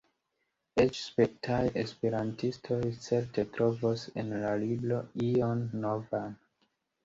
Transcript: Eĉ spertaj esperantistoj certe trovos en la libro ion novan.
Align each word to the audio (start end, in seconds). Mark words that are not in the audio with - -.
Eĉ 0.83 0.95
spertaj 1.07 1.59
esperantistoj 1.81 2.81
certe 3.09 3.47
trovos 3.59 4.09
en 4.25 4.35
la 4.47 4.57
libro 4.67 5.01
ion 5.31 5.67
novan. 5.87 6.39